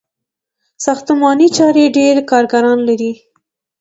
[0.85, 3.11] ساختماني چارې ډیر کارګران لري.